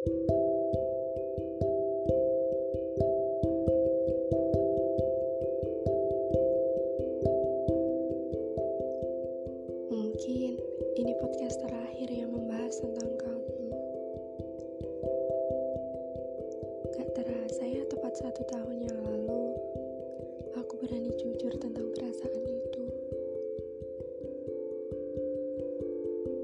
Mungkin 0.00 0.16
ini 10.96 11.12
podcast 11.20 11.60
terakhir 11.60 12.08
yang 12.08 12.32
membahas 12.32 12.80
tentang 12.80 13.12
kamu. 13.12 13.68
Gak 16.96 17.08
terasa 17.20 17.68
ya 17.68 17.84
tepat 17.92 18.16
satu 18.16 18.40
tahun 18.56 18.80
yang 18.80 18.96
lalu, 19.04 19.52
aku 20.56 20.80
berani 20.80 21.12
jujur 21.20 21.52
tentang 21.60 21.92
perasaan 21.92 22.44
itu. 22.48 22.84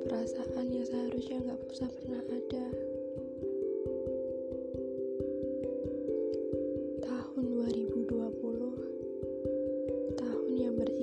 Perasaan 0.04 0.68
yang 0.68 0.84
seharusnya 0.84 1.40
gak 1.40 1.60
usah 1.72 1.88
pernah 1.88 2.20
ada. 2.20 2.85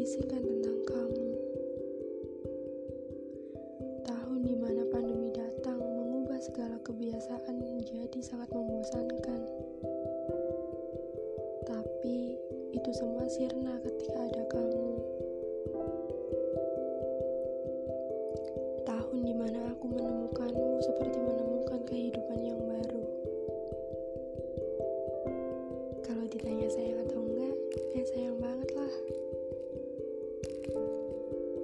Yang 0.04 0.12
berisikan 0.12 0.44
tentang 0.44 0.80
kamu. 0.84 1.28
Tahun 4.04 4.40
di 4.44 4.56
mana 4.60 4.84
pandemi 4.92 5.32
datang 5.32 5.80
mengubah 5.80 6.44
segala 6.44 6.76
kebiasaan 6.84 7.56
menjadi 7.56 8.20
sangat 8.20 8.52
membosankan. 8.52 9.42
Tapi 11.64 12.36
itu 12.76 12.92
semua 12.92 13.24
sirna 13.32 13.80
ketika 13.80 14.20
ada 14.28 14.33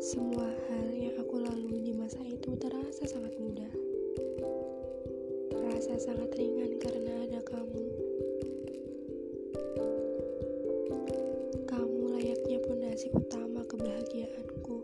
Semua 0.10 0.50
hal 0.66 0.90
yang 0.90 1.14
aku 1.22 1.38
lalui 1.38 1.86
di 1.86 1.94
masa 1.94 2.18
itu 2.26 2.58
terasa 2.58 3.06
sangat 3.06 3.30
mudah. 3.38 3.70
Terasa 5.54 6.02
sangat 6.02 6.34
ringan 6.34 6.82
karena 6.82 7.30
ada 7.30 7.38
kamu. 7.46 7.86
Kamu 11.70 12.02
layaknya 12.18 12.58
pondasi 12.66 13.14
utama 13.14 13.62
kebahagiaanku. 13.70 14.78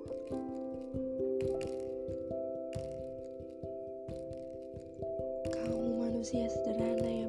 Kamu 5.50 6.06
manusia 6.06 6.46
sederhana 6.54 7.10
yang 7.10 7.25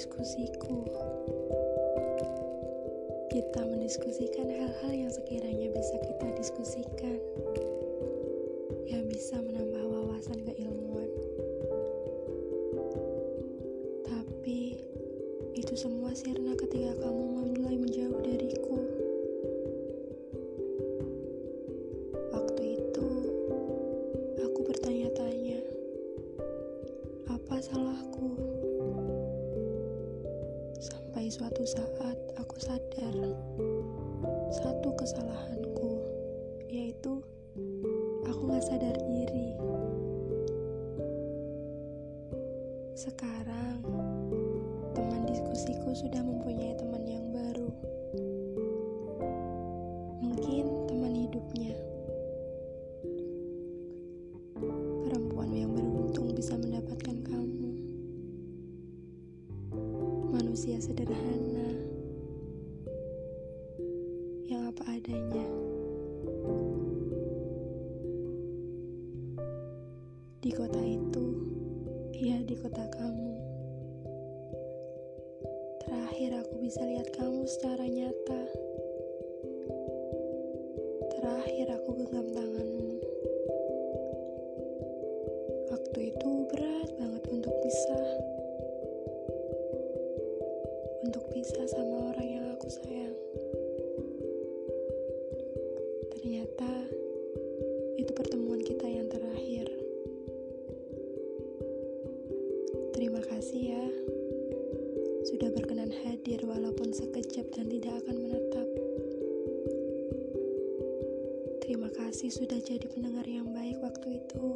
diskusiku. 0.00 0.80
Kita 3.28 3.60
mendiskusikan 3.68 4.48
hal-hal 4.48 4.92
yang 4.96 5.12
sekiranya 5.12 5.68
bisa 5.76 5.92
kita 6.00 6.26
diskusikan, 6.40 7.20
yang 8.88 9.04
bisa 9.12 9.36
menambah 9.44 9.84
wawasan 9.92 10.40
keilmuan. 10.48 11.04
Tapi 14.08 14.80
itu 15.52 15.74
semua 15.76 16.16
sirna 16.16 16.56
ketika 16.56 16.96
kamu 17.04 17.52
mulai 17.60 17.76
menjauh 17.76 18.24
dariku. 18.24 18.69
Sampai 31.20 31.36
suatu 31.36 31.64
saat 31.68 32.16
aku 32.40 32.56
sadar 32.56 33.12
satu 34.56 34.88
kesalahanku, 34.96 36.00
yaitu 36.72 37.20
aku 38.24 38.48
gak 38.48 38.64
sadar 38.64 38.96
diri. 39.04 39.52
Sekarang, 42.96 43.84
teman 44.96 45.28
diskusiku 45.28 45.92
sudah 45.92 46.24
mempunyai 46.24 46.72
teman 46.80 46.89
manusia 60.50 60.82
sederhana 60.82 61.70
yang 64.50 64.66
apa 64.66 64.82
adanya. 64.98 65.46
Di 70.42 70.50
kota 70.50 70.82
itu, 70.82 71.26
ya 72.18 72.42
di 72.42 72.58
kota 72.58 72.82
kamu. 72.82 73.30
Terakhir 75.86 76.42
aku 76.42 76.54
bisa 76.66 76.82
lihat 76.82 77.06
kamu 77.14 77.46
secara 77.46 77.86
nyata. 77.86 78.42
Terakhir 81.14 81.66
aku 81.78 81.90
genggam 81.94 82.26
tanganmu. 82.34 82.69
Untuk 91.00 91.24
pisah 91.32 91.64
sama 91.64 92.12
orang 92.12 92.28
yang 92.28 92.44
aku 92.52 92.68
sayang. 92.68 93.16
Ternyata 96.12 96.70
itu 97.96 98.12
pertemuan 98.12 98.60
kita 98.60 98.84
yang 98.84 99.08
terakhir. 99.08 99.72
Terima 102.92 103.24
kasih 103.24 103.60
ya, 103.72 103.84
sudah 105.24 105.48
berkenan 105.56 105.88
hadir 106.04 106.44
walaupun 106.44 106.92
sekejap 106.92 107.48
dan 107.56 107.66
tidak 107.72 107.94
akan 108.04 108.16
menetap. 108.20 108.68
Terima 111.64 111.88
kasih 111.96 112.28
sudah 112.28 112.60
jadi 112.60 112.84
pendengar 112.92 113.24
yang 113.24 113.48
baik 113.56 113.80
waktu 113.80 114.20
itu. 114.20 114.46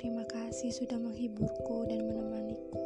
Terima 0.00 0.24
kasih 0.24 0.72
sudah 0.72 0.96
menghiburku 0.96 1.84
dan 1.84 2.00
menemaniku 2.08 2.80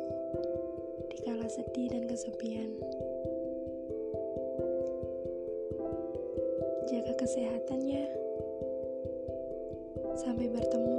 sedih 1.55 1.87
dan 1.87 2.03
kesepian. 2.11 2.67
Jaga 6.91 7.15
kesehatan 7.15 7.79
ya. 7.87 8.03
Sampai 10.19 10.51
bertemu 10.51 10.94